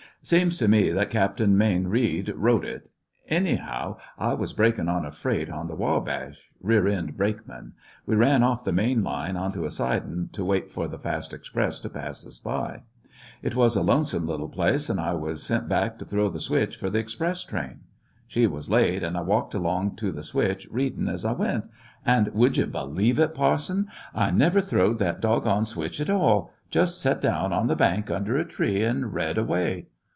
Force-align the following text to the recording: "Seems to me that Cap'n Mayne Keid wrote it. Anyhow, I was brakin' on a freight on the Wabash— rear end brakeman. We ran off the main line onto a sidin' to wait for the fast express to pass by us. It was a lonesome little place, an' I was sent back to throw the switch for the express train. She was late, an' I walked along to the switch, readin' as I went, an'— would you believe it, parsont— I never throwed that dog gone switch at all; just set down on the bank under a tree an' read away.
"Seems 0.23 0.55
to 0.59 0.67
me 0.67 0.91
that 0.91 1.09
Cap'n 1.09 1.57
Mayne 1.57 1.89
Keid 1.91 2.29
wrote 2.35 2.63
it. 2.63 2.89
Anyhow, 3.27 3.97
I 4.19 4.35
was 4.35 4.53
brakin' 4.53 4.87
on 4.87 5.03
a 5.03 5.09
freight 5.11 5.49
on 5.49 5.65
the 5.65 5.73
Wabash— 5.75 6.51
rear 6.61 6.87
end 6.87 7.17
brakeman. 7.17 7.73
We 8.05 8.13
ran 8.15 8.43
off 8.43 8.63
the 8.63 8.71
main 8.71 9.01
line 9.03 9.35
onto 9.35 9.65
a 9.65 9.71
sidin' 9.71 10.29
to 10.33 10.45
wait 10.45 10.69
for 10.69 10.87
the 10.87 10.99
fast 10.99 11.33
express 11.33 11.79
to 11.79 11.89
pass 11.89 12.23
by 12.37 12.51
us. 12.73 12.79
It 13.41 13.55
was 13.55 13.75
a 13.75 13.81
lonesome 13.81 14.27
little 14.27 14.47
place, 14.47 14.91
an' 14.91 14.99
I 14.99 15.15
was 15.15 15.41
sent 15.41 15.67
back 15.67 15.97
to 15.97 16.05
throw 16.05 16.29
the 16.29 16.39
switch 16.39 16.75
for 16.77 16.91
the 16.91 16.99
express 16.99 17.43
train. 17.43 17.79
She 18.27 18.45
was 18.45 18.69
late, 18.69 19.01
an' 19.03 19.15
I 19.15 19.21
walked 19.23 19.55
along 19.55 19.95
to 19.95 20.11
the 20.11 20.21
switch, 20.21 20.67
readin' 20.69 21.07
as 21.07 21.25
I 21.25 21.33
went, 21.33 21.67
an'— 22.05 22.29
would 22.35 22.57
you 22.57 22.67
believe 22.67 23.17
it, 23.17 23.33
parsont— 23.33 23.87
I 24.13 24.29
never 24.29 24.61
throwed 24.61 24.99
that 24.99 25.19
dog 25.19 25.45
gone 25.45 25.65
switch 25.65 25.99
at 25.99 26.11
all; 26.11 26.53
just 26.69 27.01
set 27.01 27.21
down 27.21 27.51
on 27.51 27.65
the 27.65 27.75
bank 27.75 28.11
under 28.11 28.37
a 28.37 28.45
tree 28.45 28.83
an' 28.85 29.07
read 29.07 29.39
away. 29.39 29.87